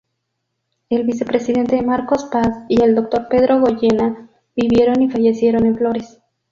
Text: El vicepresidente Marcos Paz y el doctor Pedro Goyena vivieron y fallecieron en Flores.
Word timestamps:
El 0.89 1.03
vicepresidente 1.03 1.79
Marcos 1.83 2.25
Paz 2.31 2.65
y 2.67 2.81
el 2.81 2.95
doctor 2.95 3.27
Pedro 3.29 3.59
Goyena 3.59 4.31
vivieron 4.55 4.99
y 5.03 5.11
fallecieron 5.11 5.63
en 5.67 5.77
Flores. 5.77 6.17